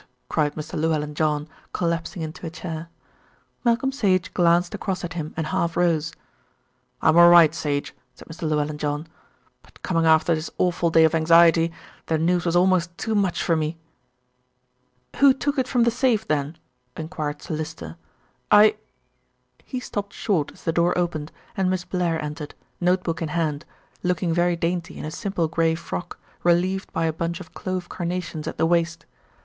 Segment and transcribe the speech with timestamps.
[0.29, 0.73] cried Mr.
[0.73, 2.89] Llewellyn John, collapsing into a chair.
[3.63, 6.11] Malcolm Sage glanced across at him and half rose.
[7.03, 8.49] "I'm all right, Sage," said Mr.
[8.49, 9.05] Llewellyn John;
[9.61, 11.71] "but coming after this awful day of anxiety,
[12.07, 13.77] the news was almost too much for me."
[15.17, 16.57] "Who took it from the safe then?"
[16.97, 17.95] enquired Sir Lyster.
[18.49, 18.77] "I"
[19.65, 23.65] he stopped short as the door opened, and Miss Blair entered, notebook in hand,
[24.01, 28.47] looking very dainty in a simple grey frock, relieved by a bunch of clove carnations
[28.47, 29.05] at the waist.